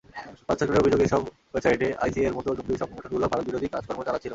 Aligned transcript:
ভারত 0.47 0.59
সরকারের 0.61 0.81
অভিযোগ, 0.83 0.99
এসব 1.07 1.21
ওয়েবসাইটে 1.51 1.87
আইসিয়ের 2.03 2.35
মতো 2.37 2.49
জঙ্গি 2.57 2.75
সংগঠনগুলো 2.81 3.25
ভারতবিরোধী 3.31 3.67
কাজকর্ম 3.73 3.99
চালাচ্ছিল। 4.07 4.29